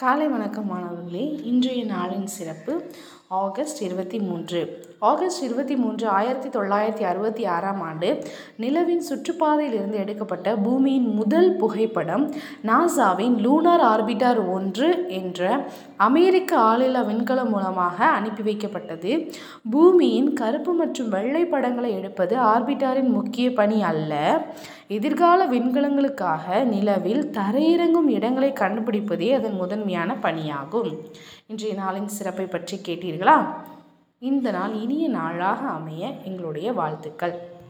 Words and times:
காலை 0.00 0.26
வணக்கம் 0.28 0.66
மாணவர்களே 0.66 1.22
இன்றைய 1.42 1.80
நாளின் 1.84 2.26
சிறப்பு 2.26 2.74
ஆகஸ்ட் 3.38 3.82
இருபத்தி 3.82 4.18
மூன்று. 4.18 4.60
ஆகஸ்ட் 4.98 5.42
இருபத்தி 5.42 5.76
மூன்று 5.76 6.08
ஆயிரத்தி 6.08 6.48
தொள்ளாயிரத்தி 6.48 7.02
அறுபத்தி 7.02 7.44
ஆறாம் 7.44 7.80
ஆண்டு 7.80 8.24
நிலவின் 8.56 9.02
சுற்றுப்பாதையிலிருந்து 9.08 9.92
எடுக்கப்பட்ட 9.92 10.56
பூமியின் 10.56 11.14
முதல் 11.14 11.56
புகைப்படம் 11.56 12.34
நாசாவின் 12.62 13.36
லூனார் 13.44 13.84
ஆர்பிட்டர் 13.92 14.50
ஒன்று 14.52 15.04
என்ற 15.08 15.70
அமெரிக்க 15.96 16.58
ஆளில்லா 16.58 17.02
விண்கலம் 17.06 17.48
மூலமாக 17.48 18.04
அனுப்பி 18.04 18.42
வைக்கப்பட்டது. 18.42 19.32
பூமியின் 19.70 20.32
கருப்பு 20.32 20.72
மற்றும் 20.72 21.08
வெள்ளை 21.08 21.44
படங்களை 21.44 21.92
எடுப்பது 21.92 22.36
ஆர்பிட்டாரின் 22.36 23.10
முக்கிய 23.10 23.52
பணி 23.52 23.82
அல்ல. 23.82 24.42
எதிர்கால 24.88 25.46
விண்கலங்களுக்காக 25.46 26.64
நிலவில் 26.64 27.30
தரையிறங்கும் 27.30 28.08
இடங்களை 28.08 28.52
கண்டுபிடிப்பதே 28.52 29.34
அதன் 29.34 29.54
முதன்மையான 29.54 30.16
பணியாகும். 30.22 30.92
இன்றைய 31.46 31.82
நாளின் 31.82 32.06
சிறப்பை 32.06 32.46
பற்றி 32.46 32.76
கேட்டீர்கள். 32.86 33.18
இந்த 34.18 34.50
நாள் 34.50 34.74
இனிய 34.74 35.08
நாளாக 35.08 35.68
அமைய 35.68 36.08
எங்களுடைய 36.24 36.72
வாழ்த்துக்கள். 36.72 37.50